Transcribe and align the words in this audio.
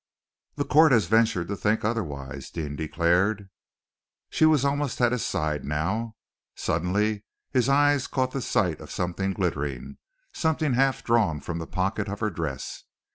"The 0.55 0.65
Court 0.65 0.91
has 0.93 1.05
ventured 1.05 1.47
to 1.49 1.55
think 1.55 1.85
otherwise," 1.85 2.49
Deane 2.49 2.75
declared. 2.75 3.51
She 4.31 4.45
was 4.47 4.65
almost 4.65 4.99
at 4.99 5.11
his 5.11 5.23
side 5.23 5.63
now. 5.63 6.15
Suddenly 6.55 7.23
his 7.51 7.69
eyes 7.69 8.07
caught 8.07 8.31
the 8.31 8.41
sight 8.41 8.79
of 8.81 8.89
something 8.89 9.31
glittering, 9.33 9.99
something 10.33 10.73
half 10.73 11.03
drawn 11.03 11.39
from 11.39 11.59
the 11.59 11.67
pocket 11.67 12.09
of 12.09 12.19
her 12.19 12.31
dress. 12.31 12.83